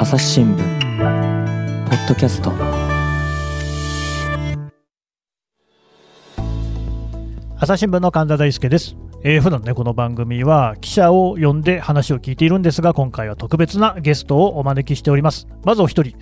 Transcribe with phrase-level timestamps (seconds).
[0.00, 2.50] 朝日新聞ポッドキャスト。
[7.58, 15.46] 朝日新聞の神田大輔です、えー普段ねこの番組は記者を呼んで話を聞いているんですが今回は特別なゲストをお招きしております。
[15.64, 16.16] まずお一人。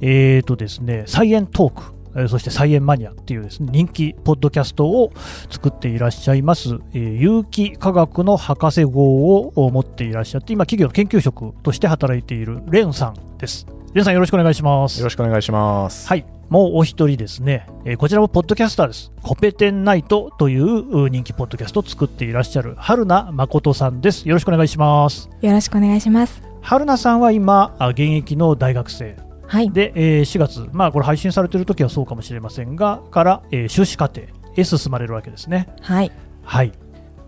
[0.00, 1.99] えーとですねサイエントーク。
[2.28, 5.12] そしてサイエンマニアっていうですね人気ポッドキャストを
[5.50, 16.06] 作っていらっしゃいます、えー有機化学の博士号を持っていらっしゃって今企業の研究職として働いているレンさんですレンさんよろしくお願いしますよろしくお願いします。
[16.06, 19.10] はい、もうお一人ですね、えーこちらもポッドキャスターです。
[19.22, 24.28] コペテンナイトというう人気ポッドキャストを作っていらっしゃる春名誠さんです。
[24.28, 25.28] よろしくお願いします。
[25.40, 26.40] よろしくお願いします。
[26.62, 29.16] 春名さんは今、あ現役の大学生
[29.50, 29.70] はい。
[29.72, 34.22] で、えー4月、まあこれ配信されている時はそうかもしれませんが、から、えー修士課程
[34.56, 35.68] へ進まれるわけですね。
[35.80, 36.12] はい。
[36.44, 36.72] はい。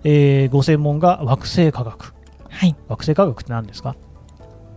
[0.05, 2.15] えーご専門が惑星科学。
[2.49, 2.77] はい。
[2.89, 3.97] 惑星科学って何ですか？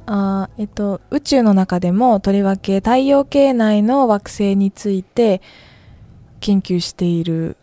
[0.07, 5.41] あーえっと、宇宙の中でも、とりわけ太陽系内の惑星について
[6.39, 7.57] 研究している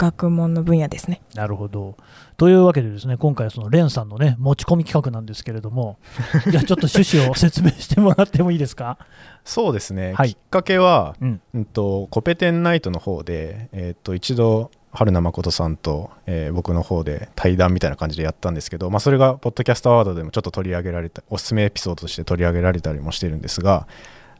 [0.00, 1.20] 学問の分野ですね。
[1.34, 1.96] なるほど。
[2.38, 5.98] というわけでですね、今回はそのレンさんのね、持ち込み企画なんですけれども、
[6.50, 8.96] じゃあちょっと趣旨を説明してもらってもいいですか？
[9.44, 23.86] そうですね、はいきっかけは、うんうんとコペテンナイトの方で、えー、と一度春名誠さんと、えー僕の方で対談みたいな感じでやったんですけど、まあ、それがポッドキャストアワードでもちょっと取り上げられたおすすめエピソードとして取り上げられたりもしてるんですが、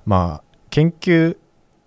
[0.06, 1.36] まあ、研究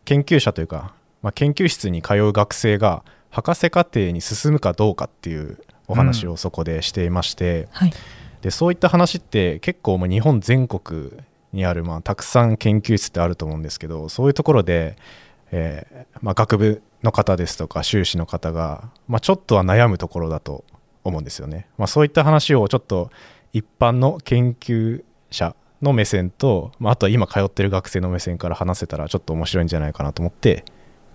[0.06, 7.94] 研究者というか、まあ、研究室に通う学生が博士課程に進むかどうかっていうお話をそこでしていまして、はい。
[8.42, 11.12] でそういった話って結構もう日本全国
[11.52, 14.98] にある、まあ、たくさん研究室ってあると思うんですけどそういうところで、
[15.52, 20.64] えーまあ、学部の方ですとか修士の方が、まあ、ちょっとは悩むところだと
[21.04, 21.67] 思うんですよね。
[21.78, 23.09] まあ、そういった話をちょっと
[23.54, 30.66] 一般の研究者の目線と、まあ、あとは今通ってる学生の目線から話せたらちょっと面白いんじゃないかなと思って、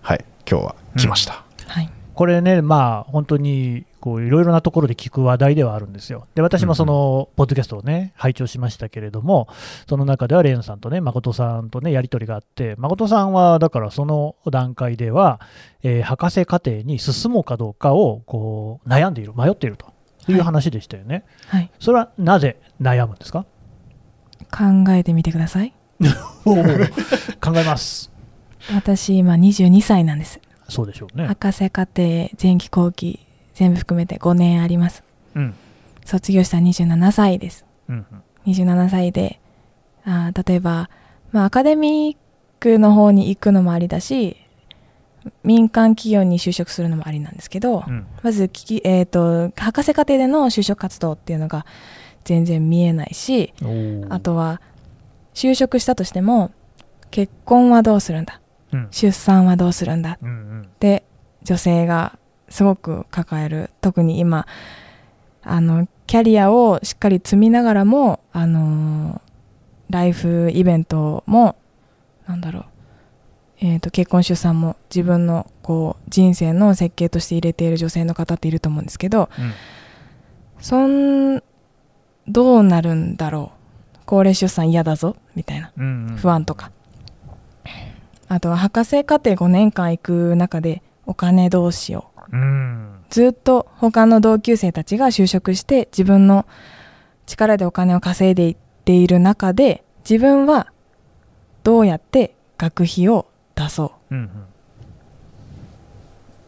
[0.03, 1.45] はい、今日は来ました。
[1.67, 1.98] はい。
[2.19, 6.27] これね、まあ、本当にこういろいろなところで聞く話題ではあるんですよ。
[6.35, 9.47] で、私もその、ポッドキャストをね、拝聴しましたけれども、
[9.89, 15.41] その中ではレンさんとね、誠さんとね、やり取りがあって、誠さんは、だからその段階では、
[15.85, 19.87] えー博士課程に進もうかどうかを、こう、悩んでいる、迷っていると
[20.29, 21.23] いう話でしたよね。
[21.47, 21.71] はい。
[21.79, 23.47] それはなぜ悩むんですか？
[24.51, 25.73] 考えてみてください。
[27.41, 28.11] 考えます。
[28.75, 30.41] 私、今22歳なんです。
[30.69, 31.27] そうでしょうね。
[31.27, 32.03] 博士課程、
[32.41, 35.03] 前期後期、全部含めて5年あります。
[35.35, 35.55] うん。
[36.05, 37.65] 卒業した27歳です。
[37.89, 38.07] うん
[38.47, 39.41] 27歳で
[40.05, 40.89] あー例えば、
[41.33, 44.37] まあ、アカデミックの方に行くのもありだし
[45.43, 48.07] 民間企業に就職するのもありなんですけど、うん。
[48.23, 51.67] まず聞き、えー、と博士課程での就職活動っていうのが
[52.25, 53.53] 全然見えないし
[54.09, 54.61] あ、とは
[55.35, 56.51] 就職したとしても
[57.11, 58.35] 結婚はどうするんだ？
[58.35, 58.48] うん。
[58.91, 60.19] 出産はどうするんだ。
[60.23, 60.69] うんうん。
[60.81, 61.05] で
[61.43, 62.19] 女性が
[62.49, 63.71] すごく抱える。
[63.81, 64.47] 特に今
[65.43, 69.21] あのキャリアをしっかり積みながらもあの
[69.91, 71.57] ライフイベントも
[72.27, 72.65] なんだろう、
[73.61, 79.53] えー、と結婚出産も自分のこう人生の設計として入れている女性の方っていると思うんですけどうん。
[80.61, 81.43] そん
[82.27, 83.99] どうなるんだろう。
[84.05, 85.73] 高齢出産嫌だぞみたいな。
[85.77, 86.17] うんうん。
[86.17, 86.71] 不安とか、
[88.29, 93.05] あとは博士課程5年間行く中でお金どうしよううん。
[93.09, 96.47] ずっと他の同級生たちが就職して自分の
[97.27, 100.73] 力でお金を稼いでいっている中で自分は
[101.65, 104.31] どうやって学費を出そううんうん。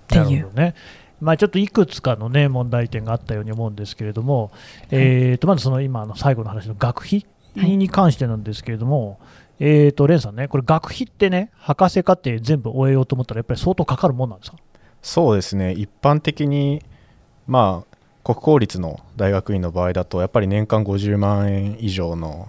[0.08, 0.74] ていうね。
[1.20, 4.50] まあ、ちょっといくつかの、ね、問題点があったように思うんですけれども、
[4.90, 7.26] えー、とまずその今の最後の話の学費
[7.56, 9.18] はいに関してなんですけれども、
[9.60, 14.56] えー、とレンさんね、これ、学費ってね、博士課程全部終えようと思ったら、やっぱり相当かかるもんなんですか？
[15.02, 15.72] そうですね。
[15.72, 16.82] 一般的に
[17.46, 22.48] まあ国公立の大学院の場合だとやっぱり年間50万円以上の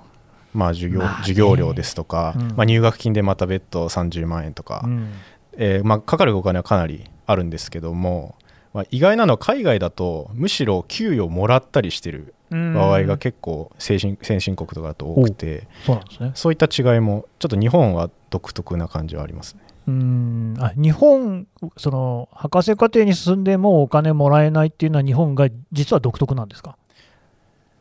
[0.54, 1.16] まあ授業,、まあね。
[1.20, 2.48] 授業料ですとか、うん。
[2.50, 5.12] まあ、入学金でまた別途30万円とか、うん。
[5.58, 8.36] えーまあ、かかるお金はかなりあるんですけども、
[8.74, 16.32] まあ、意外なのは海外だとむしろ給与もらったりしてる場合が結構先進先進国とかだと多くてそうなんですね。
[16.36, 19.62] そういった違いもちょっと日本は独特な感じはありますね。
[19.88, 20.56] うん。
[20.60, 26.78] あ日本、その博士課程に進んでもお金もらえないっていうのは、日本が実は独特なんですか？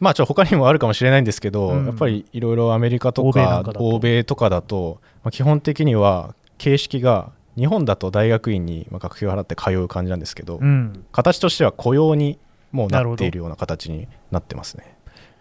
[0.01, 1.87] まあちょっと他にもあるかもしれないんですけど、うん。
[1.87, 11.05] やっぱりいろいろアメリカとか欧米とかだと、まあ、基本的には形式が日本だと大学院にまあ学費を払って通う感じなんですけど、うん。
[11.13, 12.39] 形としては雇用に
[12.73, 14.97] もうなっているような形になってますね。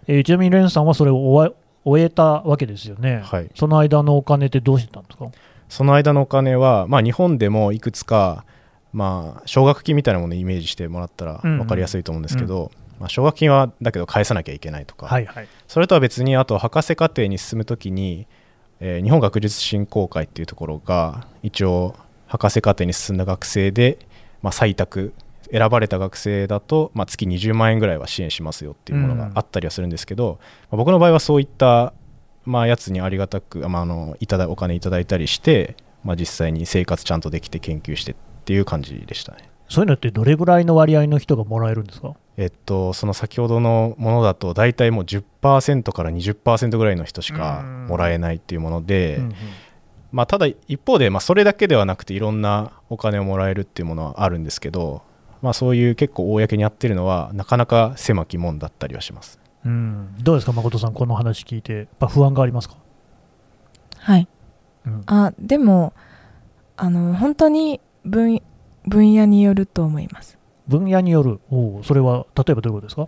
[0.07, 1.55] えーちなみにレンさんはそれを終わ
[1.85, 5.29] 終えたわけですよね、はい、その間のお金ってどうしてたんですか？
[5.69, 8.43] その間のお金は、まあ、日本でもいくつか、
[8.91, 11.57] まあ、奨学金みたいなものをイメージしてもらったらうんうん。
[11.59, 15.47] 分かりやすいと思うんですけど、まあ、奨学金はだけど返さなきゃいけないとか、はいはい。
[15.67, 18.27] それとは別にあと博士課程に進むときに、
[18.79, 21.95] えー日本学術振興会っていうところが一応
[22.27, 23.99] 博士課程に進んだ学生で、
[24.41, 25.13] まあ、採択
[25.51, 30.39] 選ばれた学生だと、まあ、月20万円ぐらいは支援しますよっていうものがあったりはするんですけど、
[30.69, 31.93] まあ僕の場合はそういった、
[32.45, 38.15] まあ、やつにありがたく、まあ、あのいただお金いただいたりして、まあ、実際に生活ちゃんとできて研究してっ
[38.45, 39.49] ていう感じでしたね。
[39.67, 42.15] そういうのってどれぐらいの割合の人がもらえるんですか？
[42.37, 49.33] えっと、その先ほどのものだと大体もう10%から20%ぐらいの人しかもらえないっていうもので、うんうん。
[50.11, 55.03] まあ、ただ一方で、まあ、それだけではなくていろんなお金をもらえるっていうものはあるんですけど、
[55.41, 59.39] まあ、そういう結構公にやってるのはなかなか狭き門だったりはします。
[59.65, 62.75] うん、どうですか、誠さん、この話聞いて、やっぱ不安がありますか、
[63.97, 64.27] はい。
[64.85, 65.93] うん、あでも
[66.77, 68.41] あの本当に分
[68.85, 70.37] 分野によると思います。
[70.67, 73.07] 分野による、おうそれは例えばどういうことですか？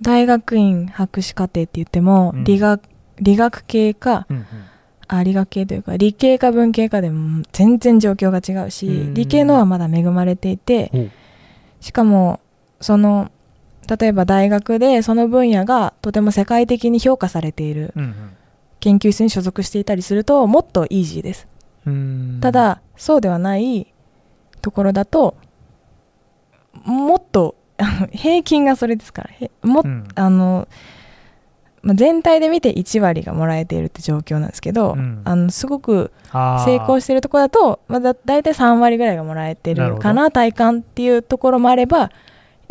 [0.00, 2.44] 大学院博士課程って言っても、うん。
[2.44, 2.82] 理学
[3.20, 4.46] 理学系かうんうん。
[5.08, 9.14] あ理学系というか理系か文系かでも全然状況が違うし、うん。
[9.14, 11.10] 理系のはまだ恵まれていて
[11.80, 12.40] しかも
[12.80, 13.30] その
[13.88, 18.14] 例えば大学でその分野がとても世界的に評価されているうん
[18.80, 21.48] 研究室に所属していたりするともっとイージーです。
[22.40, 23.92] ただそうではない
[24.62, 25.36] ところだと
[26.84, 27.56] もっと
[28.12, 30.08] 平均がそれですからへもっうん。
[30.14, 30.68] あの、
[31.82, 35.22] まあ、全体で見て1割がもらえているって状況なんですけど、うん。
[35.24, 42.10] あのすごく成功しているところだと、まあ、だ大体3割ぐらいがもらえてるかな体感っていうところもあればい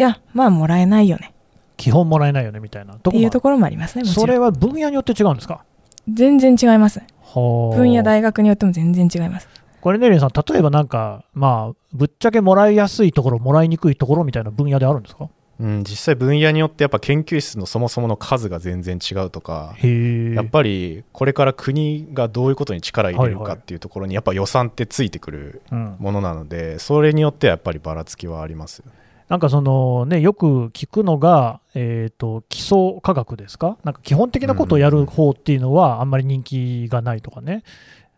[0.01, 1.33] やまあもらえないよね。
[1.77, 2.95] 基本もらえないよねみたいな。
[2.95, 5.63] とっていうところもありますねそれは分野によって違うんですか？
[6.11, 7.01] 全然違います。
[7.33, 9.47] 分分野大学によっても全然違います。
[9.81, 15.29] これね、レンさん、例えばなんか、まあ、ぶっちゃけもらいやすいところ、もらいにくいところみたいな分野であるんですか？
[15.59, 19.75] うん、実際分野によってやっぱ研究室のそもそもの数が全然違うとか。
[19.81, 28.83] やっぱりこれから国がどういうことに力入れるはいはいかっていうところにやっぱ予算ってついてくるうん、ものなのでそれによってはやっぱりばらつきはあります
[29.29, 37.63] なんかそのね、よく聞くのが、えー、と基礎科学ですか、なんか基本的なことをやる方っていうのは、あんまり人気がないとかね、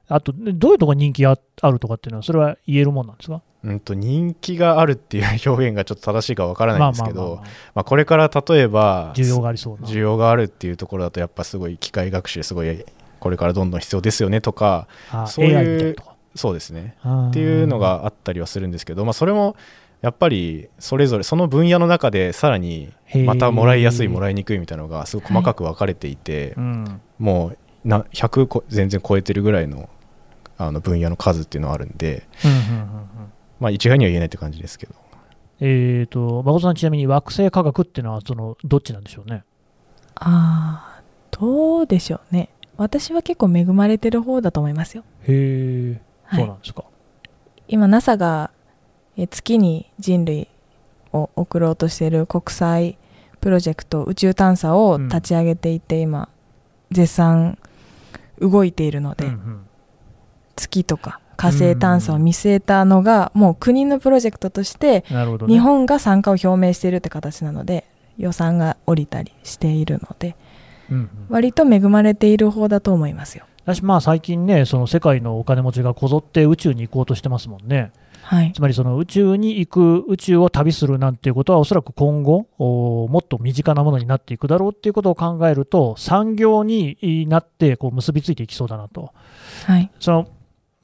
[0.09, 3.41] あと、ねどういうところに人気ああるとかっていうのは、それは言えるもんなんですか？
[3.63, 7.41] うんと人気があるっていう 表現がちょっと正しいかわからないんですけど
[7.75, 9.87] まあこれから例えばあ需要がありそうな。
[9.87, 12.85] 需要があるっていうところだとやっぱすごい機械学習すごい
[13.19, 15.95] これからどんどん必要ですよねとかあそういう。
[16.35, 16.95] そうですね。
[17.05, 19.55] っっていうの、があったりはするんですけど、まあ、それも
[20.01, 22.93] やっぱりそれぞれその分野の中でさらに
[23.25, 27.01] またもらいやすいもらい、いにくいみたいなのがすごく細かく分かれていて、うん。
[27.17, 29.89] もうな100こ全然超えてるぐらいの
[30.59, 33.07] あの分野の数っていうのはあるんで、うんうんうんうん。
[33.59, 34.93] まあ、一概には言えないって感じですけど。
[35.61, 39.43] えー、と誠さん、ちなみに惑星科学っていうのはそのどっちなんでしょうね？
[40.15, 42.49] ああどうでしょうね。
[42.77, 46.39] 私は結構恵まれてる方だと思いますよ、へえ、はい。
[46.39, 46.85] そうなんですか。
[47.67, 48.51] 今 NASA が
[49.17, 50.47] え月に人類
[51.11, 52.97] を送ろうとしている国際
[53.41, 56.29] プロジェクト宇宙探査を立ち上げていて、今
[56.91, 57.57] 絶賛
[58.39, 59.65] 動いているので、うんうん
[60.59, 65.05] 月とか火星探査を見据えたのがもう国のプロジェクトとして。
[65.47, 67.85] 日本が参加を表明しているって形なので
[68.17, 70.35] 予算が下りたりしているので
[71.29, 77.91] 割と恵まれている方だと思いますよ私、まあ最近ね、その世界のお金持ちがこぞって宇宙に行こうとしてますもんね。
[78.21, 89.13] はいつまりその宇宙に行く、宇宙を旅するなんていうことは、おそらく今後、おもっと身近なものになっていくだろうっていうことを考えると、産業になってこう結びついていきそうだなと。
[89.65, 90.27] はいその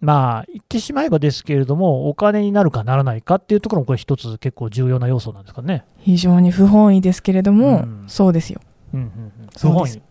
[0.06, 5.84] まあ、言ってしまえばですけれども、お金になるかならないかっていうところも、これ、一つ結構重要な要素なんですかね。
[5.98, 8.04] 非常に不本意ですけれども、うん。
[8.08, 8.62] そうですよ。
[8.94, 9.08] うんうんう
[9.46, 10.02] ん、不本意。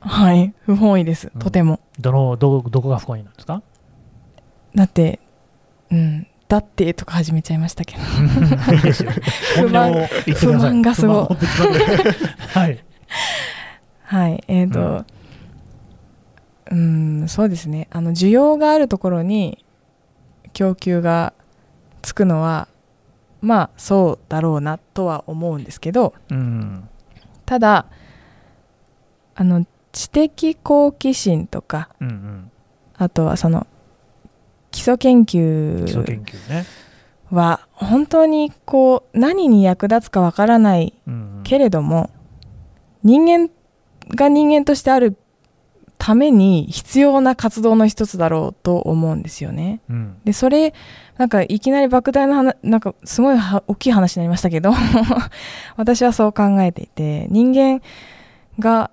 [0.00, 0.54] はい。
[0.66, 1.30] 不本意です。
[1.34, 1.40] うん。
[1.40, 3.62] とても、どのどどこが不本意なんですか？
[4.74, 5.18] だって
[5.90, 6.26] うん。
[6.48, 8.02] だってとか始めちゃいましたけど。
[9.56, 11.36] 不満不満がすごい。
[12.54, 12.84] はい。
[14.04, 14.44] はい。
[14.48, 15.06] えーとうん
[17.28, 19.64] そうですねあの需要があるところに
[20.52, 21.32] 供給が
[22.02, 22.68] つくのは
[23.40, 26.88] まあそうだろうなとは思うんですけどうん。
[27.46, 27.86] ただ
[29.34, 32.50] あの知的好奇心とかうんうん。
[32.96, 33.66] あとはその
[34.70, 35.84] 基礎研究。
[37.30, 42.10] は本当にこう何に役立つかわからないうんうんけれども
[43.02, 43.50] 人間
[44.14, 45.16] が人間としてある
[46.00, 49.80] ために必要な活動の一つだろうと思うんですよね。
[49.90, 50.72] うんでそれ
[51.18, 54.72] なんかいきなり莫大な話なんかすごいは大きい話になりましたけど
[55.76, 57.82] 私はそう考えていて人間
[58.58, 58.90] が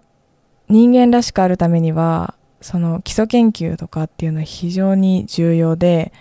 [0.67, 6.11] 人間らしくあるためにはその基礎研究とかっていうのは非常に重要で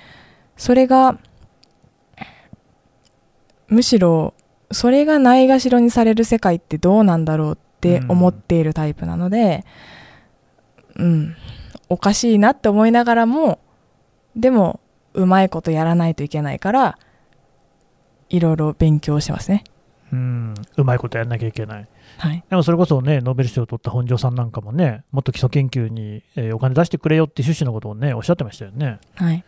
[0.56, 1.18] それが
[3.66, 4.34] むしろ
[4.70, 10.05] それがないがしろにされる世界ってどうなんだろうって思っているタイプなのでうん、
[11.88, 13.60] おかしいなって思いながらも
[14.34, 14.80] でも
[15.14, 16.98] うまいことやらないといけないから
[18.28, 19.64] いろいろ勉強してますね
[20.12, 21.88] うんうまいことやらなきゃいけない。
[22.18, 28.98] はいでもそれこそね、ノーベル賞を取った本庄さんなんかもね、もっと基礎研究に、えーお金出してくれよって趣旨のことをね、おっしゃってましたよね。
[29.16, 29.44] はい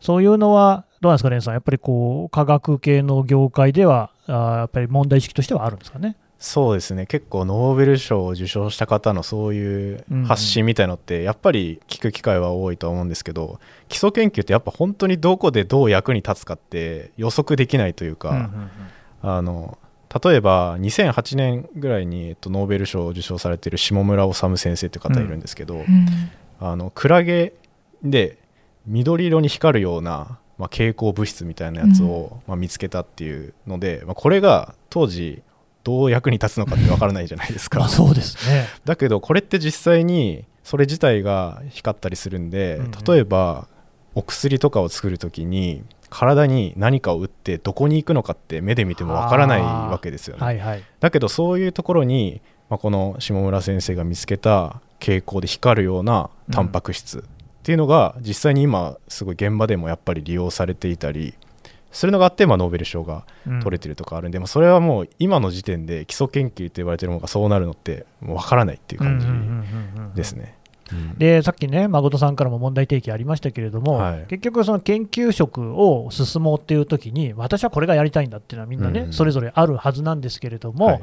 [0.00, 6.16] そういうのは、どうなんですか、レンさん、やっぱりこう科学系の業界では、あーやっぱり問題意識としてはあるんですかね。
[6.44, 7.06] そうですね。
[7.06, 18.70] 結構ノーベル賞を受賞した方のそういううんうん発信みたいのってやっぱり聞く機会は多いとは思うんですけど基礎研究ってやっぱ本当にどこでどう役に立つかって予測できないというか、うんうんうん。
[19.22, 19.78] あの
[20.24, 25.86] 例えば2008年ぐらいに、えっと、ノーベル賞を受賞されている下村治先生という方いるんですけど、うん。
[26.58, 27.52] あのクラゲ
[28.02, 28.36] で
[28.86, 35.40] 緑色に光るような、まあ、蛍光物質みたいなやつを、まあ、見つけたっていうので、まあ、これが当時
[35.84, 38.66] どう役に立つのかってわからないじゃないですかまあ、そうですね。
[38.84, 43.68] だけどこれって実際にそれ自体が光ったりするんで、うんうん例えば
[44.14, 50.84] お薬とかを作る時に体に何かを打ってどこに行くのかって目で見てもわからないわけですよね、はいはい。
[51.00, 57.22] だけどそういうところに、まあ、この下村先生が見つけた蛍光で光るようなタンパク質っ
[57.62, 61.34] ていうのが実際に今すごい現場でもやっぱり利用されていたり
[61.92, 63.60] するのがあって、まあ、ノーベル賞がうん。
[63.60, 70.56] 取れてるとかあるんで、まあそれはもう今の時点で基礎研究と言われてるものがそうなるのってもう分からないっていう感うんうんうんうんうんじですね。
[70.92, 71.18] うん。
[71.18, 74.26] でさっきね、誠さんからも問題提起ありましたけれども、はい。
[74.28, 79.12] 結局、その研究職を進もうっていうときに、私はこれがやりたいんだっていうのはみんなね、うん。
[79.12, 81.00] それぞれあるはずなんですけれども、はい。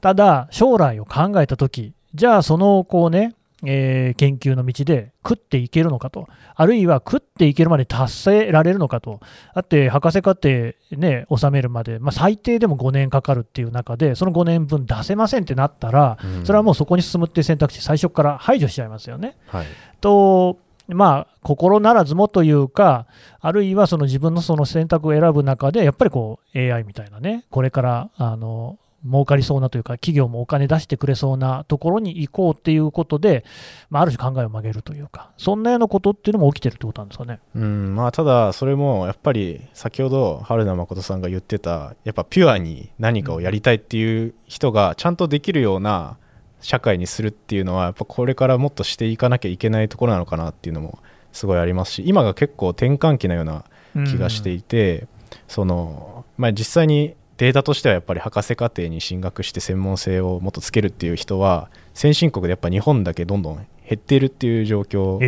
[0.00, 9.20] ただ、将来を考えたとき、じゃあ、そのこうね、えー研究の道で食っていけるのかと、あるいは食っていけるまで達せられるのかと、
[9.54, 16.46] だって博士課程ね、収めるまで、まあ、最低でも5年かかるっていう中で、その5年分出せませんってなったら、うん。
[16.46, 19.36] それはもうそこに進むっていう選択肢、最初から排除しちゃいますよね。
[19.46, 19.66] はい。
[20.00, 23.06] と、まあ、心ならずもというか、
[23.40, 33.44] あるいはその自分のその選択を選ぶ中で、やっぱりこう AI みたいなね、これからあの儲かりそうなというか、企業もお金出してくれそうなところに行こうっていうことで、
[33.88, 37.40] まあ、ある種考えを曲げるというか、そんなようなことっていうのも起きてるってことなんですかね。
[37.54, 46.16] うんまあ、ただそれもやっぱり先ほど春名誠さんが言ってたやっぱピュアに何かをやりたいっていう人がちゃんとできるような
[46.60, 50.98] 社会にするっていうのはやっぱこれからもっとしていかなきゃいけないところなのかなっていうのも
[51.32, 53.64] すごいありますし今が結構転換期なような
[54.06, 55.06] 気がしていて、
[55.48, 65.18] そのまあ、実際にデータとしてはやっぱり博士課程に進学して専門性をもっとつけるっていう人は先進国でやっぱ日本だけどんどん減っているっていう状況。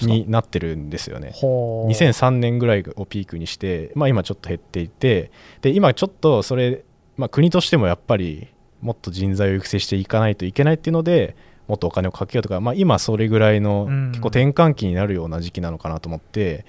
[0.00, 1.30] になってるんですよね。
[1.32, 5.30] ほう2003年ぐらいをピークにして、まあ、今ちょっと減っていて
[5.62, 6.84] で今ちょっとそれ、
[7.16, 8.48] まあ、国としてもやっぱり
[8.80, 11.36] もっと人材を育成していかないといけないっていうので
[11.68, 16.66] もっとお金をかけようとか、まあ、今それぐらいのうん結構転換期になるような時期なのかなと思って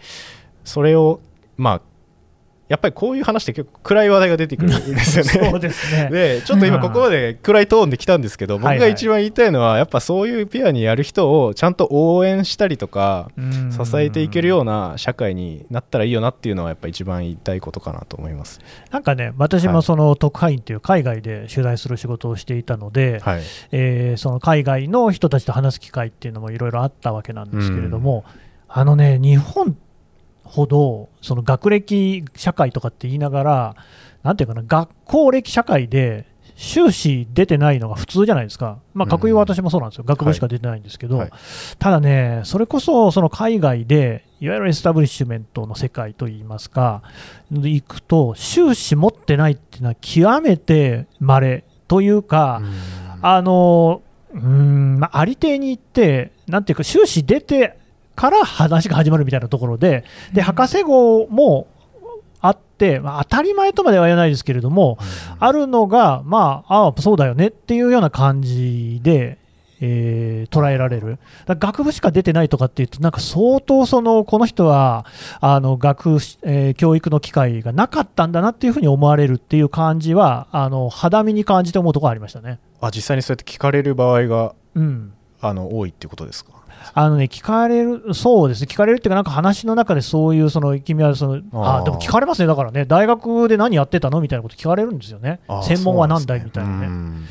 [0.64, 1.22] それを
[1.58, 1.82] まあ
[2.68, 5.50] やっぱりこういう話って結構暗い話題が出てくるんですよね。
[5.52, 6.10] そうですね。
[6.10, 18.60] でちょっと今ここまで暗いトーンで来たんですけど、僕が一番言いたいのはやっぱそういうピュアにやる人をちゃんと応援したりとかうん支えていけるような社会になったらいいよなっていうのはやっぱ一番言いたいことかなと思います。
[18.90, 23.42] なんかね、私はいもその特派員という海外で取材する仕事をしていたので、はい、
[23.72, 28.24] えーその海外の人たちと話す機会っていうのもいろいろあったわけなんですけれども、
[28.68, 29.78] あのね、日本
[30.46, 33.76] ほどその学歴社会とかって言いながら、
[34.24, 36.26] なんていうかな、学校歴社会で
[36.56, 41.32] 修士出てないのが普通じゃないですか、まあ、うん学位は私もそうなんですよ、学部しか出てないんですけど、はい。
[41.80, 47.02] ただね、それこそその海外で、いわゆるエスタブリッシュメントの世界といいますか、
[47.52, 52.62] 行くと、修士持ってないっていうのは極めて稀というか、
[53.22, 54.02] あの
[54.34, 57.78] うーん、まあ、ありていに行って、なんていうか、修士出て
[58.16, 60.04] から話が始まるみたいなところで、
[60.34, 61.68] で博士号も
[62.42, 64.98] あって、まあ、当たり前とまでは言わないですけれども、
[65.40, 69.38] あるのが、まあ、ああ、そうだよねっていうような感じで、
[69.82, 71.18] えー捉えられる、
[71.48, 75.06] 学部しか出てないとかっていうと、なんか相当その、この人は
[75.42, 76.12] あの学、
[76.44, 82.60] えー教育の機会がなかったんだなっていうふうに思われるっていう感じは、あの肌身に感じて思うところありましたね。
[82.80, 85.14] あ実際にそうやって聞かれる場合がうん。
[85.42, 86.52] あの多いっていうことですか？
[86.94, 95.40] あのね、聞かれる、そうですね、聞かれるっていうか、なんか話の中でそういう、その君はそのあでも聞かれますね、だからね、大学で何やってたのみたいなこと聞かれるんですよね。
[95.48, 96.88] あ、専門は何だいみたいなね。
[96.88, 97.26] うん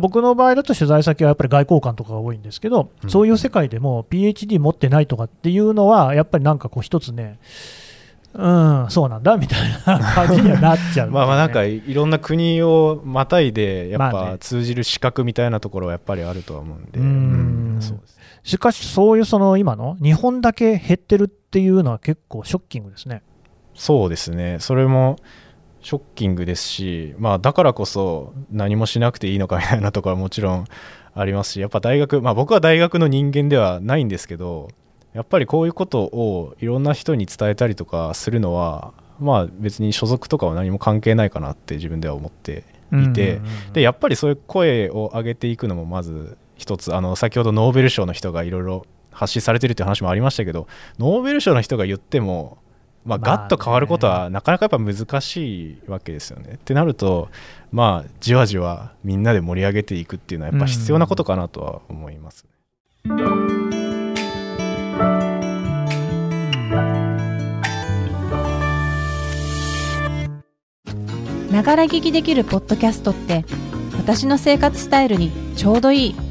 [0.00, 3.08] 僕の場合だと取材先はやっぱり外交官とかが多いんですけど、うん。
[3.08, 7.38] そういう世界でも PhD 持ってないとかっていうのは、やっぱりなんかこう、一つね、
[8.36, 8.48] う
[8.86, 14.30] ん、そうなんだみたいな感じにはなっちゃう、 まあまあなんかいろんな国をまたいでやっまあね。
[14.32, 17.06] ぱ通じる資格みたいなところはやっぱりあるとは思うんで、うん。
[17.06, 23.22] うんそうですしかし、そういうその今の日本だけ減ってるっていうのは結構ショッキングですね。
[23.74, 25.16] そうですねそれも
[25.82, 30.64] ショッキングですし、まあ、だからこそ何もしなくていいのかみたいなところはもちろん
[31.14, 34.68] ありますしやっぱ大学、まあ、僕は大学の人間ではないんですけど
[35.12, 43.40] やっぱりこういうことをいろんな人に伝えたりとかするのはまあ別に所属とかは何も関係ないかなって自分では思っていて、
[43.72, 50.66] でやっぱりそういう声を上げていくのもまず一つあの先ほどノーベル賞の人がいろいろ発信されてるっていう話もありましたけど
[50.98, 52.58] ノーベル賞の人が言っても、
[53.04, 56.54] まあ、まあねガッと変わることはなかなかやっぱ難しいわけですよね。
[56.54, 57.28] ってなると
[57.72, 62.46] まあじわじわみんなで盛り上げていくっていうのはやっぱ必要なことかなとは思います。
[71.50, 73.46] ながら聞きできるポッドキャストって
[73.96, 76.25] 私の生活スタイルにちょうどいい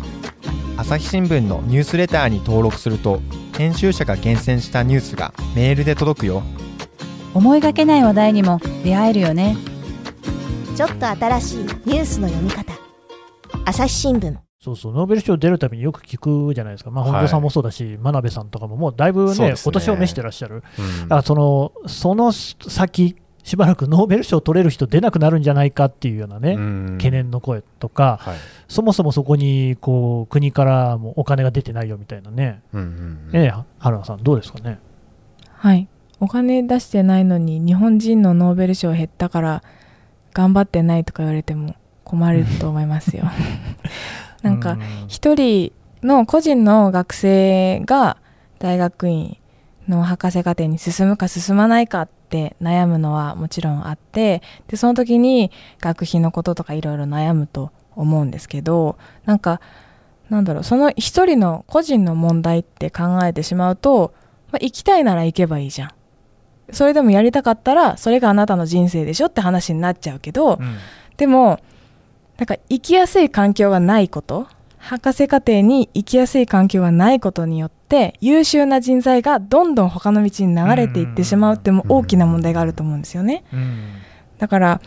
[0.77, 3.21] 朝日新聞のニュースレターに登録すると
[3.57, 6.43] 編集者が厳選したニュースがメールで届くよ。
[7.33, 9.55] 思いがけない話題にも出会えるよね。
[10.75, 12.73] ちょっと新しいニュースの読み方。
[13.63, 14.35] 朝日新聞。
[14.61, 19.55] そうそう、ノーベル賞出るたびによく聞くじゃないですか、まあ、はい本田さんもそうだし、真鍋さんとかも、もうだいぶね、ね。
[19.63, 21.01] お年を召してらっしゃる、うん。
[21.03, 23.15] だからそのその先、
[23.45, 26.97] しばらくノーベル賞取れる人出なくなるんじゃないかっていうようなね、うん。
[26.97, 28.37] 懸念の声とか、はい。
[28.67, 32.87] そもそもそこにこう国からもお金が出てないよみたいなね、うんうん
[33.31, 33.39] うん。
[33.39, 34.79] ええ、春菜さん、どうですかね？
[35.51, 35.87] はい。
[36.19, 39.63] お金出してないのに日本人のノーベル賞減ったから
[40.33, 43.25] 頑張ってないとか言われても困ると思いますよ。
[44.41, 48.17] なんかう一人の個人の学生が
[48.57, 49.37] 大学院
[49.87, 59.61] の博士課程に進むか進まないかって悩むのはもちろんあってでその時に学費のこととかいろいろ悩むと思うんですけどなんか
[60.29, 64.13] なんだろうその一人の個人の問題って考えてしまうと、
[64.51, 65.91] まあ、行きたいなら行けばいいじゃん。
[66.71, 70.77] それでもやりたかったらそれがあなたの人生でしょって話になっちゃうけど、うん。
[71.15, 71.59] でも
[72.37, 74.47] なんか生きやすい環境がないこと
[74.85, 83.43] 博士課程に生きやすい環境がないことによって優秀な人材がどんどん他の道に流れていってしまうっても大きな問題があると思うんですよね。
[83.51, 83.93] うん。
[84.37, 84.81] だから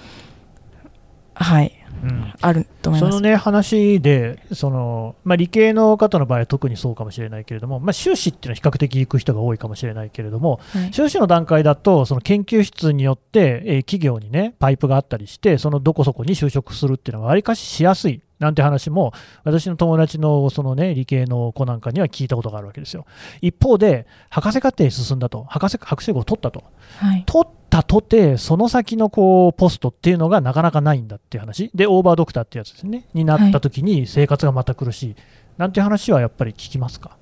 [1.34, 1.74] はい。
[2.00, 2.32] うん。
[2.40, 3.10] あると思います。
[3.10, 10.92] そのね話でその、まあ、理系の方の場合は特にそうかもしれないけれども、まあ、修士っていうのは比較的行く人が多いかもしれないけれども、はい。
[10.92, 19.12] 修士の段階だと、その研究室によって、えー企業にね、パイプがあったりして、そのどこそこに就職するっていうのは、わりかししやすいなんて話も、
[19.44, 23.04] 私の友達のそのね、理系の子なんかには聞いたことがあるわけですよ。
[23.40, 26.64] 一方で、博士課程に進んだと、博士博士号を取ったと、
[26.98, 27.24] はい。
[27.26, 35.16] 取ったとて、その先のこうポストっていうのがなかなかないんだっていう話、で、オーバードクターってやつですね、になった時に生活がまた苦しい、
[35.56, 37.16] なんていう話はやっぱり聞きますか？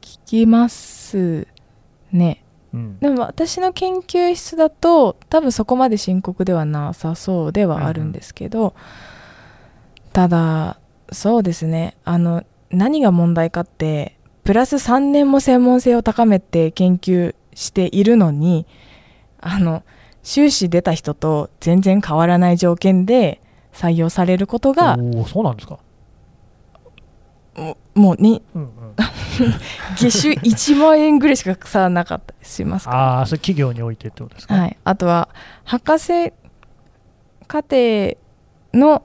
[0.00, 1.46] 聞きます
[2.10, 2.42] ね。
[2.74, 2.98] うん。
[2.98, 8.74] でも私の研究室だと多分そこまで深刻ではなさそうではあるんですけど、
[10.12, 10.78] ただ
[11.10, 18.66] そうですねあの何が問題かってプラス3年も専門性を高めて研究しているのに
[19.40, 19.82] あの
[20.22, 23.40] 修士出た人と全然変わらない条件で
[23.72, 25.78] 採用されることがおーそうなんですか。
[27.54, 28.70] ももうにうんうん
[29.96, 32.92] 月収1万円ぐらいしか差なかったりしますか？
[32.92, 34.54] ああ、それ企業においてってことですか？
[34.54, 35.28] はい、あとは
[35.64, 36.32] 博士
[37.46, 38.16] 課程
[38.72, 39.02] の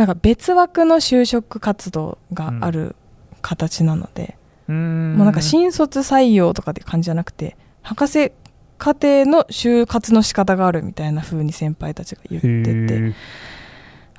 [0.00, 2.96] なんか別枠の就職活動がある
[3.42, 5.14] 形なので、うーん。
[5.16, 8.32] もうなんか新卒採用とかって感じじゃなくて博士
[8.78, 13.14] 課程の就活の仕方があるみたいな風に先輩たちが言ってて、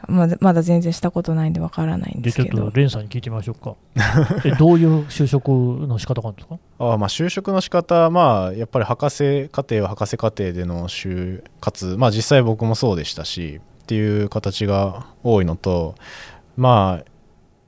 [0.08, 3.76] まだまだ全然したことないんでわからないんでで、ちょっと、すけどレンさんに聞いてみましょうか。
[4.46, 6.60] えどういう就職の仕方があるんですか？
[6.94, 11.96] あまあ就職の仕方まあやっぱり博士課程は博士課程での就活。
[11.98, 13.62] まあ実際僕もそうでしたし
[13.92, 15.96] っていう形が多いのと
[16.56, 17.12] まあ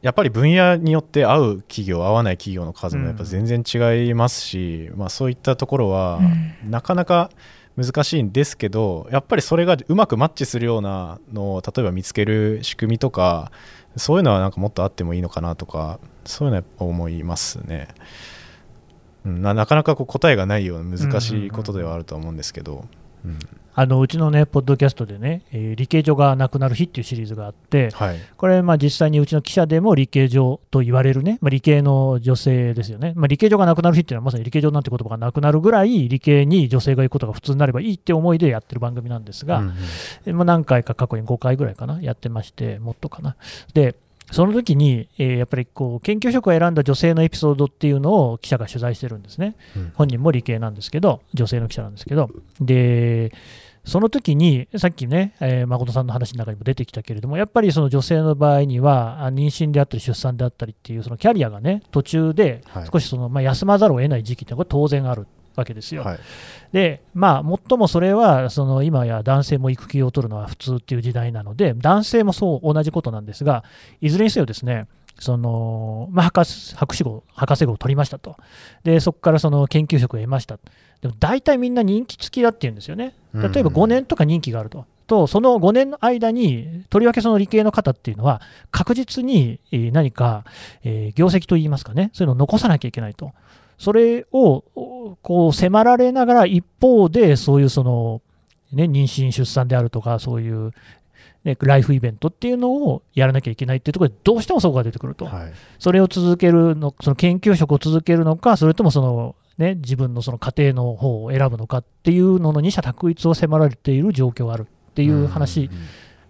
[0.02, 6.20] やっぱり分野によって合う企業合わない企業の数もやっぱ全然違いますし、まあ、そういったところは
[6.64, 6.72] うん。
[6.72, 7.30] なかなか
[7.76, 13.52] 難しいんですけどやっぱりそれがうまくマッチするようなのを例えば見つける仕組みとか
[13.98, 17.90] そういうのはなんかもっとあってもいいのかなとかそういうのは思いますね。
[19.26, 22.86] うんななかなかこう答えがないような難しいことではあると思うんですけど、
[23.26, 23.38] うん
[23.76, 28.20] あのうちのね、ポッドキャストでね、えー理系女がなくなる日っていうシリーズがあって、はい。
[28.38, 39.74] これ、まあ実際にうちの記者でも理系女と言われるね、まあ、理系の女性ですよね、まあ、理系女がなくなる日っていうのは、まさに理系女なんて言葉がなくなるぐらい、理系に女性が行くことが普通になればいいって思いでやってる番組なんですが、うんうん。
[40.28, 43.36] えまあ、何回か過去に5回ぐらいかな、やってまして、もっとかな。
[43.74, 43.96] で、
[44.32, 49.56] その時に、えーやっぱりこう研究職を選んだ女性のエピソードっていうのを記者が取材してるんですね。
[49.76, 49.92] うん。
[49.96, 53.32] 本人も理系なんですけど、女性の記者なんですけど、で、
[53.86, 66.04] その時に、さっきね、えー誠さんの話の中にも出てきたけれども、やっぱりその女性の場合には、あ妊娠であったり出産であったりっていう、そのキャリアがね、途中ではい少しその、まあ、休まざるを得ない時期ってこれ当然あるわけですよ。
[66.04, 66.20] はい
[66.72, 73.64] で、まあ、最もそれは、その今や男性も育休を取るのは普通っていう時代なので、男性もそう同じことなんですが、
[74.02, 74.88] いずれにせよですね、
[75.20, 78.36] そのまあ、博士博士号、博士号を取りましたと、
[78.84, 80.58] でそこからその研究職を得ました、
[81.02, 90.44] でも大体みんな任期付きだっていうんですよね、例えばうん5年とか任期があると、とその5年の間に、とりわけその理系の方っていうのは、確実にえー何か、
[90.84, 93.32] えー業績といいますかね、そういうのを残さなきゃいけないと。
[93.78, 98.22] それをおこう迫られながら一方でそういうその、
[98.72, 100.74] ね、妊娠、出産であるとかそういう、ね、
[101.44, 105.54] ライフイベントっていうのをやらなきゃいけないっていうところでどうしてもそこが出てくると、はい。
[105.78, 115.70] それを続けるのその研究職を続けるのかそれともその、ね、自分のその家庭の方を選ぶのかっていうのの二者択一を迫られている状況があるっていう話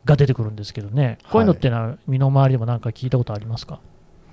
[0.05, 3.79] が出てくるんですけどね、こういうのってのは身の回りでもなんか聞いたことありますか、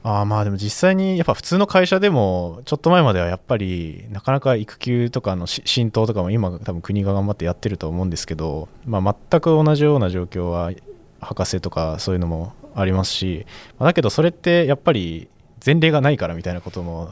[0.02, 10.72] あーまあでも実際にやっぱ普通の会社でもちょっと前まではやっぱりなかなか育休とかのし浸透とかも今多分国が頑張ってやってると思うんですけど、まあ、全く同じような状況は
[11.20, 13.44] 博士とかそういうのもありますし、
[13.78, 15.28] まあだけどそれってやっぱり
[15.64, 17.10] 前例がないからみたいなことも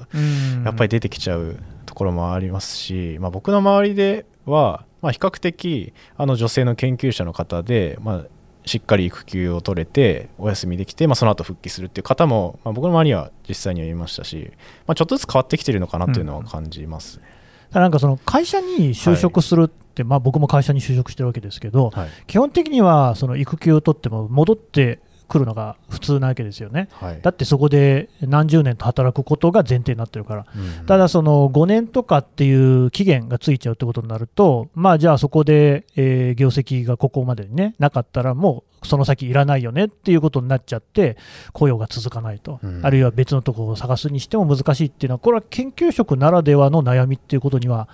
[0.65, 8.25] やっぱり出てきちゃうところもありますし、まあ、僕の周りでは、まあ、比較的あの女性の研究者の方で、まあ、
[8.69, 14.53] しっかり育休を取れてお休みできて、まあ、その後復帰するっていう方も、まあ、僕の周りには実際にはいましたし、
[14.87, 17.19] まあ、ちょっとずつ変わってきてるのかなというのは感じます。
[17.19, 17.25] ね。
[17.71, 22.09] ただなんかその会社に就職するって、まあ、僕も会社に就職してるわけですけど、はい。
[22.27, 26.89] 基本的にはその育休を取っても戻ってくるのが普通なわけですよね。
[26.93, 27.21] はい。
[27.21, 30.47] だってそこで何十年と働くことが前提になってるから、
[30.81, 30.87] うん。
[30.87, 41.17] ただその5年とかっていう期限がついちゃうってことになると、まあじゃあそこで、えー業績がここまでにね、なかったらもうその先いらないよねっていうことになっちゃって、
[41.53, 42.81] 雇用が続かないと、うん。
[42.85, 47.89] あるいは別のところを探すにしても難しいっていうのは、これは研究職ならではの悩みっていうことには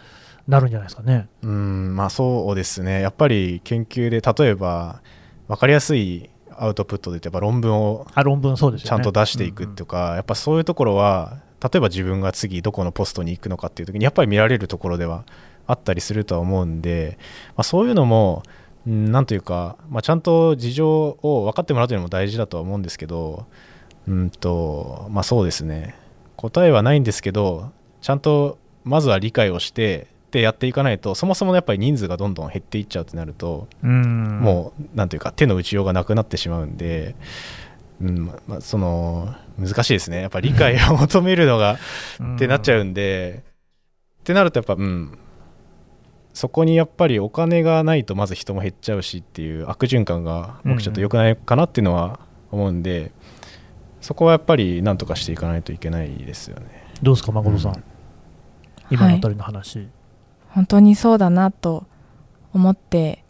[0.47, 1.29] なるんじゃないですかね。
[1.43, 1.97] うん。
[1.97, 3.01] まあそうですね。
[3.01, 5.01] やっぱり研究で例えば
[5.49, 8.89] 分かりやすいアウトプットで言ってやっぱ論文をあ論文そうですよね。
[8.89, 15.25] ちゃんと出していくとか、やっぱそういうところは例えば自分が次どこのポストに行くのかっていう時にやっぱり見られるところでは
[15.67, 17.19] あったりするとは思うんで、
[17.57, 18.43] まあ、そういうのも
[18.87, 23.47] うんなんというか、まあ、ちゃんと事情を分かってもらうというのも大事だとは思うんですけど
[24.07, 25.97] うんとまあそうですね
[26.37, 34.41] 答えはないんですけどちゃんとまずは理解をしてでやっていかないとそもそもやっぱり人数がどんどん減っていっちゃうってなると、うん。
[34.41, 37.15] もうなんていうか手の打ちようがなくなってしまうんで、
[38.01, 40.21] うんままあ、その難しいですね。
[40.21, 41.79] やっぱり理解を求めるのが
[42.35, 43.45] ってなっちゃうんで、
[44.21, 45.19] ってなるとやっぱうん。
[46.33, 52.19] そこにやっぱりお金がないとまず人も減っちゃうしっていう悪循環が僕ちょっと良くないかなっていうのは
[52.51, 53.13] 思うんで、
[54.01, 56.93] そこはやっぱりなんとかしていかないといけないですよね。
[57.03, 57.85] どうですか、誠さん、うん。
[58.91, 59.89] 今のあたりの話。
[60.55, 61.85] 本当にそうだなと
[62.53, 63.25] 思って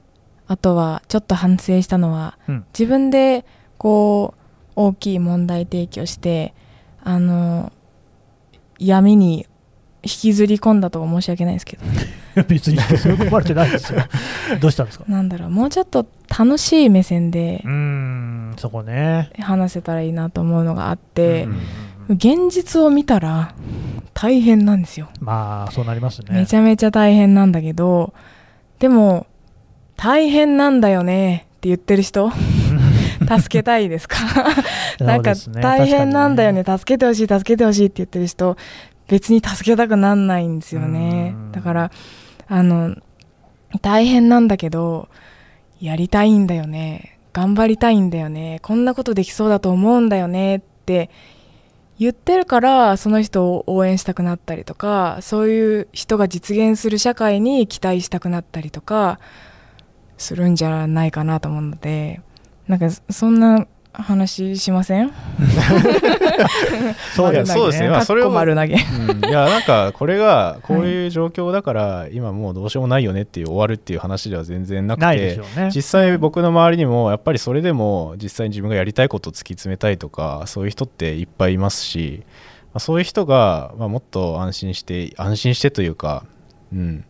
[0.47, 3.45] あとはちょっと反省したのは、うん自分で
[3.79, 4.41] こう
[4.77, 6.53] 大きい問題提起をして
[7.03, 7.73] あの
[8.79, 9.47] 闇に
[10.03, 11.83] 引きずり込んだとは申し訳ないですけど
[12.49, 14.01] 別にそういう込まれてないですよ。
[14.61, 15.05] どうしたんですか？
[15.09, 19.31] なんだろうもうちょっと楽しい目線でうーん、そこね。
[19.39, 21.49] 話せたらいいなと思うのがあって
[22.09, 23.55] 現実を見たら
[24.15, 25.09] 大変なんですよ。
[25.21, 26.27] まあ、そうなりますね。
[26.31, 28.15] めちゃめちゃ大変なんだけど
[28.79, 29.27] でも
[29.97, 32.31] 大変なんだよねって言ってる人
[33.39, 34.17] 助けたいですか？
[35.01, 38.57] なんか大変なんだよね確助けてほしい助けてほしいって言ってる人
[39.09, 41.35] 別に助けたくなんないんですよね。
[41.35, 41.53] うん。
[41.53, 41.91] だから
[42.47, 42.95] あの
[43.83, 45.09] 大変なんだけど
[45.81, 51.11] やりたいんだよね頑張りたいんだよねこんなことできそうだと思うんだよねっって
[51.99, 59.21] 言ってるからその人を応援したくなったりとかそういう人が実現する社会に期待したくなったりとか
[60.19, 62.21] するんじゃないかなと思うので
[62.67, 65.13] なんかそんな話しません？
[67.15, 67.89] そうですね。
[67.89, 69.25] まあそれをうん。
[69.25, 75.71] いやなんかこれがこういう状況だから今もうどうしようもないよねっていう終わるっていう話では全然なくないでてしょうね。
[75.75, 82.25] 実際僕の周りにもやっぱりそれでも実際に自分がやりたいことを突き詰めたいとかそういう人っていっぱいいますし、
[82.73, 86.25] まあ、そういう人が、まあ、もっと安心して安心してというか、
[86.73, 87.05] うん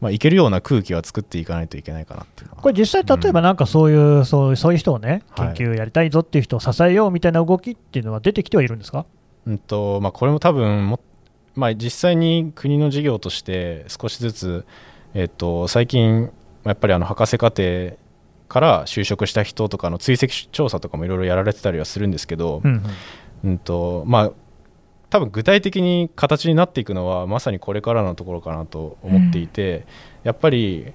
[0.00, 5.54] まあ、いけるような空気は作っていかないといけないかなっていうこれ実際、例えばなんかそういう、そうそういう人をね、はい。
[5.54, 9.04] 研究やりたいぞっていう人を支えようみたいな動きっていうのは出てきてはいるんですか？
[9.46, 11.00] うんとまあ、これも多分も、
[11.54, 14.66] まあ、実際に国の事業として少しずつ、
[15.12, 17.96] えっと最近、まあやっぱりあの博士課程
[18.48, 22.82] から就職した人とかの追跡調査とかもいろいろやられてたりはするんですけど、うん。
[23.44, 24.32] うんとまあ、
[25.10, 29.84] 多分具体的に形になっていくのはまさにこれからのところかなと思っていて、
[30.22, 30.92] やっぱり、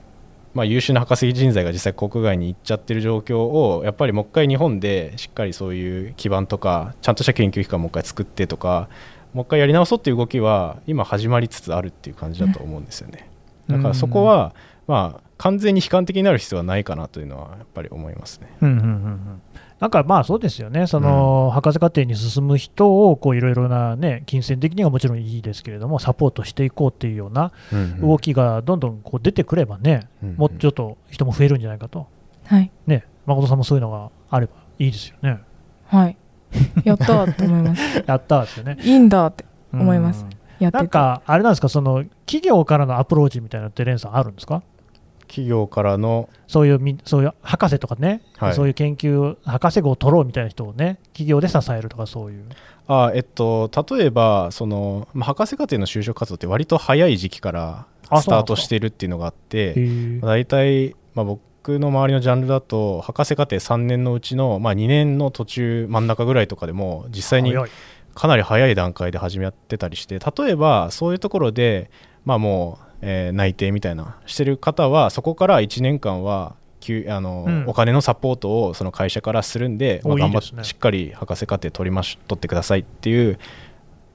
[0.53, 8.87] まあ、優秀な博士人材が実際国外に行っちゃってる状況をやっぱりもう一回日本でしっかりそういう基盤とかちゃんとした研究機関もう一回作ってとか
[9.33, 13.29] もう一回やり直そうっていう動きは今始まりつつあるっていう感じだと思うんですよね。
[13.67, 14.55] だからそこは、
[14.87, 18.47] まあ、完全に悲観的になる必要はないかなというのはやっぱり思いますね。
[18.61, 19.41] うんうんうんうん
[19.85, 27.51] なんかまあそうですよね、その博士課程に進む人をこういろいろな、ね、金銭的にはもちろんいいですけれども、サポートしていこうっていうような
[28.01, 32.07] 動きがどんどんこう出てくればね、うんもうちょっと人も増えるんじゃないかと、
[32.47, 32.71] はい。
[32.87, 35.39] ね、誠さんもそういうのがあればいいですよね。
[35.85, 36.17] はい。
[36.83, 37.81] やったーと思います。
[38.07, 38.77] やったーですよね。
[38.81, 40.25] いいんだって思います。
[40.25, 40.63] うん。
[40.63, 40.77] やってて。
[40.79, 44.63] なんか、あれなんですか、その企業からのアプローチみたいなのって、レンさん、あるんですか？
[45.35, 48.53] 企業からのそういうみそういう博士とかね、はい。
[48.53, 52.45] そういう研究、博士号を取ろうみたいな人をね、企業で支えるとか、そういう。
[52.87, 59.73] あえっと、例えばその、まあ、博士課程の就職活動って割と早い時期からあスタートしてるっていうのがあって
[60.21, 67.55] 大体、まあ、僕の周りのジャンルだと博士課程3年のうちの、まあ、2年の途中真ん中ぐらいとかでも実際に
[68.13, 71.89] かなり早い段階で始めてたりして例えばそういうところで、
[72.23, 74.17] まあ、もう、えー内定みたいな。
[74.25, 77.63] してる方はそこから1年間は給あの、うん。
[77.67, 80.63] お金のサポートをその会社からするんで、まあ、頑張っですね。
[80.63, 83.39] しっかり博士課程取りまし取ってくださいっていう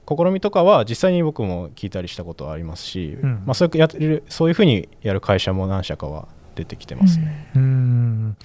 [0.07, 3.43] 試みとかは実際に僕も聞いたりしたことはありますし、うん。
[3.45, 7.49] まあ、そういうやってるそういうふうにやる会社も何社かは出てきてますね。
[7.55, 8.37] うーん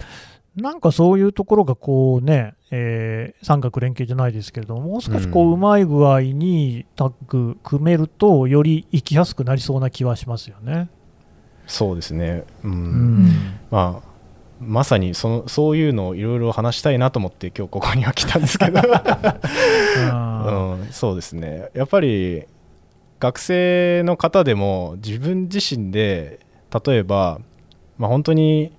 [0.57, 10.89] なんかそういうところがこうね、えー三角連携じゃないですけれども、もう少しこう、うまい具合にタッグ組めると、より生きやすくなりそうな気はしますよね。
[11.67, 12.73] そうですね、うん。
[12.73, 13.27] うん。
[13.71, 14.09] まあ、
[14.61, 18.81] まさにそのそういうのをいろいろ話したいなと思って今日ここには来たんですけど、
[20.11, 21.69] あ うん、そうですね。
[21.75, 22.45] やっぱり
[23.21, 26.41] 学生の方でも自分自身で
[26.87, 27.41] 例えば、
[27.99, 28.73] まあ、本当に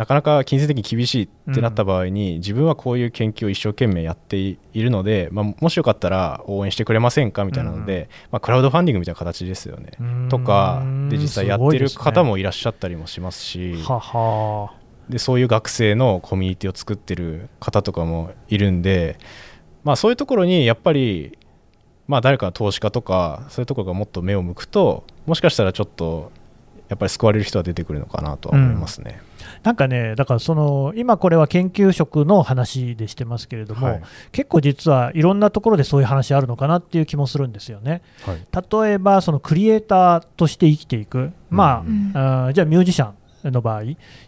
[0.00, 9.90] なかなか金銭的に厳しいってなった場合に、自分はこういう研究を一生懸命やっているので、まあ、もしよかったら応援してくれませんかみたいなので、まあ、クラウドファンディングみたいな形ですよね。
[10.00, 13.74] ーとかで実際やってる方うもいらっしゃったりもしますし。
[15.10, 19.18] でそういう学生のコミュニティを作ってる方とかもいるんで、
[19.84, 21.36] まあ、そういうところにやっぱり、
[22.08, 26.32] まあ、誰かの投資家とかそういうところがもっと目を向くともしかしたらちょっと
[26.90, 29.22] やっぱり救われる人は出てくるのかなとは思いますね。
[29.62, 34.02] なんかね、だからその今、これは研究職の話でしてますけれども、はい。
[34.32, 38.02] 結構実はいろんなところでそういう話あるのかなっていう気もするんですよね。
[38.22, 38.84] はい。
[38.84, 42.12] 例えば、そのクリエイターとして生きていく、まうん。
[42.14, 43.12] あ、あーじゃあミュージシャ
[43.48, 43.82] ンの場合、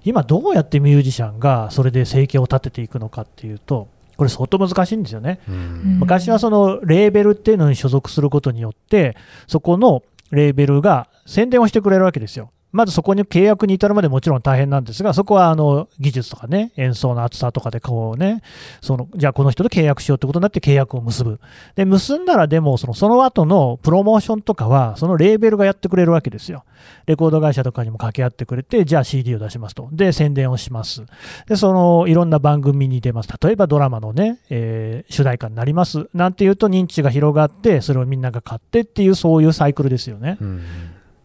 [0.05, 5.41] 今どうやってミュージシャンがそれで生計を立てていくのかっていうと、これ相当難しいんですよね。
[5.49, 5.99] うん。
[5.99, 12.51] 昔はそのレーベルっていうのに所属することによって、そこのレーベルが宣伝をしてくれるわけですよ。
[12.73, 18.43] まずそこに契約に至るまでもちろん大変なんですが、そこはあの技術とかね、演奏の厚さとかでこうね、
[18.81, 21.39] そのじゃあこの人と契約しようってことになって契約を結ぶ。
[21.75, 26.65] で、結んだらでもそのその後のプロモーションとかは、そのレーベルがやってくれるわけですよ。
[27.07, 29.89] レコード会社とかにも掛け合ってくれて、じゃあ CD を出しますと。
[29.93, 31.03] で、宣伝をします。
[31.47, 33.29] で、そのいろんな番組に出ます。
[33.43, 36.09] 例えばドラマのね、えー主題歌になります。
[36.15, 40.39] なんていうと認知が広がって、それをみんなが買ってっていう、そういうサイクルですよね。
[40.41, 40.63] うん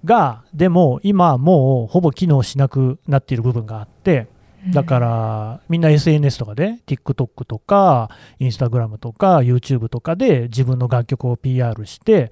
[0.08, 4.28] が、でも今もうほぼ機能しなくなっている部分があって、
[4.74, 12.32] だからみんな SNS とかで TikTok とか Instagram とか YouTube とかで自分の楽曲を PR して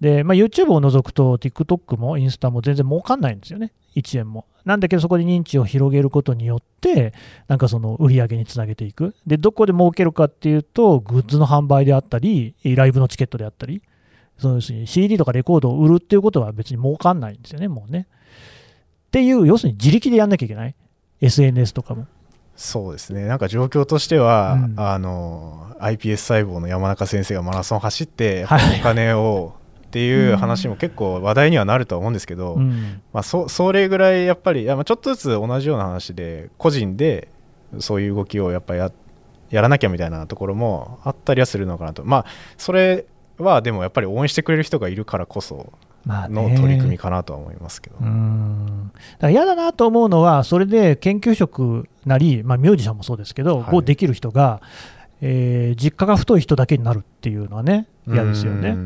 [0.00, 4.46] で、まあ、YouTube を除くと TikTok もインスタも全然儲かんないんですよね、1円も。
[4.64, 7.14] なんだけどそこで認知を広げることによって、
[7.46, 9.14] なんかその売り上げにつなげていく。
[9.26, 13.80] で、どこで儲けるかっていうと、グッズの販売であったり、ライブのチケットであったり、
[14.38, 18.06] そう要するに CD とかレコードを売るっていうことは別に儲かんないんですよね、もうね。
[19.08, 20.74] っていう、要するに自力でやんなきゃいけない
[21.20, 22.06] ？SNS とかも。
[22.56, 28.46] そうですねなんか状況としては、うんあの iPS 細胞の山中先生がマラソン走って
[28.80, 29.52] お金を
[29.86, 33.02] っていう話も結構話題にはなるとは思うんですけど、うん。
[33.12, 37.28] まあ、そそれぐらいやっぱりちょっとずつ同じような話で個人で
[37.78, 38.90] そういう動きをやっぱや
[39.50, 43.04] やらなきゃみたいなところもあったりはするのかなとまあそれ
[43.38, 45.72] はでもやっぱり応援してくれる人がいるからこそ
[46.06, 48.92] の取り組みかなとは思いますけど、うーん。
[48.94, 53.70] だから嫌だなと思うのは、それで研究職なり、まあ、ミュージシャンもそうですけど、はい。
[53.70, 54.60] こうできる人が、
[55.20, 58.76] えー実家が太い人だけになるっていうのはね、嫌ですよね。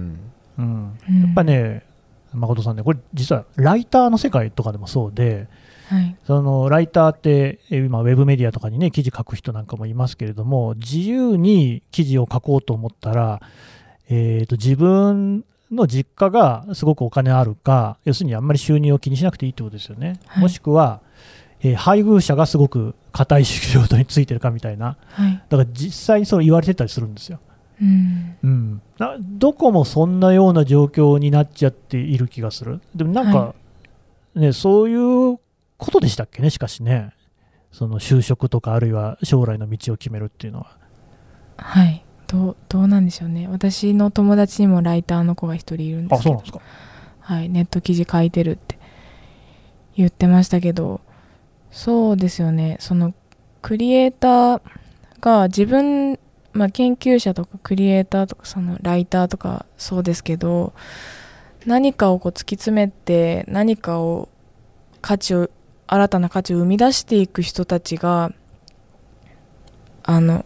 [0.59, 0.99] うん。
[1.09, 1.85] やっぱね、
[2.33, 5.49] 誠さんね、これ、実はライターの世界とかでもそうで、
[5.89, 6.17] はい。
[6.25, 13.41] そのライターって、えー今、ウェブメディアとかにね、記事書く人なんかもいますけれども、自由に記事を書こうと思ったら、
[14.11, 20.19] えーと自分の実家がすごくお金あるか、要するにあんまり収入を気にしなくていいってことですよね。
[20.27, 20.43] はい。
[20.43, 21.01] もしくは、
[21.61, 25.43] えー配偶者がすごく固い仕事についてるかみたいな、はい。
[25.49, 27.39] だから実際にそう言われてたりするんですよ。
[27.81, 28.37] うん。
[28.43, 32.81] うん、などこもそんなような状況になっちゃっている気がする。
[32.95, 33.55] でもなんか、は
[34.35, 35.39] ね、そういう
[35.79, 37.13] ことでしたっけね、しかしね、
[37.73, 40.77] その就職とか、あるいは将来の道を決めるっていうのは。
[41.57, 43.49] はいどうどうなんでしょうね。
[43.51, 46.35] 私の友達にもライターの子が一人いるんであ、すけど。
[46.35, 46.61] そうなんですか。
[47.21, 48.79] はい、ネット記事書いてるって
[49.97, 51.01] 言ってましたけど。
[51.73, 52.77] そうですよね。
[52.79, 53.15] その
[53.63, 54.61] クリエイター
[55.21, 56.19] が自分、
[56.53, 60.73] まあ、研究者とかクリエイターとかそのライターとかそうですけど
[61.67, 64.29] 何かをこう突き詰めて何かを
[65.01, 65.51] 価値を
[65.87, 68.33] 新たな価値を生み出していく人たちが
[70.03, 70.45] あの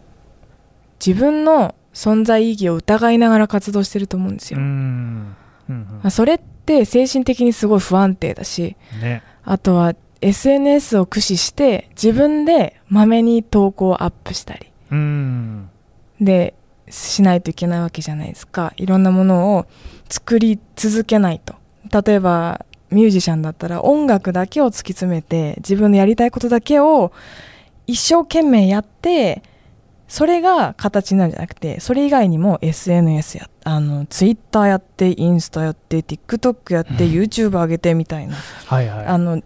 [1.04, 4.58] 自分の存在意義を疑いながら活動してると思うんですよ。
[4.60, 5.36] ん。
[5.68, 9.22] うんまあそれって精神的にすごい不安定だしうん、ね。
[9.44, 15.70] あとは SNS を駆使して自分でまめに投稿をアップしたりうん。
[16.20, 16.54] で
[16.88, 19.66] しないといけないわけじゃないですかいろんなものを
[20.08, 21.54] 作り続けないと
[22.04, 27.12] 例えばミュージシャンだったら音楽だけを突き詰めて自分のやりたいことだけを
[27.86, 29.42] 一生懸命やって
[30.08, 39.06] それが形になるんじゃなくてそれ以外にも SNS やあの Twitter やってインスタやって TikTok やって YouTube 上げてみたいなはいはい。
[39.06, 39.42] あの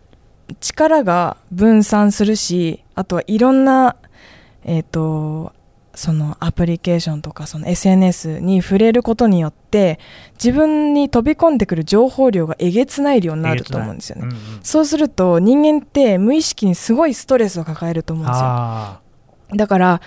[0.60, 3.96] 力が分散するしあとはいろんな、
[4.64, 5.52] えー、と
[5.94, 9.98] そのアプリケーションとかその SNS に触れることによって
[10.34, 14.22] 自分に飛び込んでくる情報量がえげつない量になると思うんですよね。
[14.22, 18.44] うんうんそうすると人間って無意識にすごいストレスを抱えると思うんですよ。
[18.44, 19.00] あ
[19.54, 20.00] だから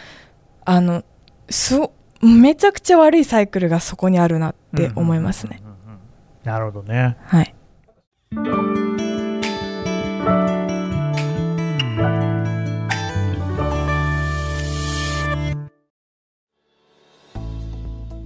[0.64, 1.04] あの
[1.50, 1.76] す
[2.22, 5.62] めちゃくちゃ悪いサイクルがそこにあるなっーて思いますね。
[6.44, 7.18] なるほどね。
[7.24, 7.56] はい。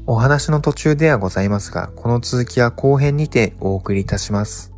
[0.08, 4.76] お話の途中ではございますが、この続きは後編にてお送りいたします。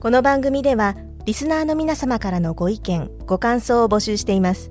[0.00, 4.70] この番組ではリスナーの皆様からのご意見ご感想を募集しています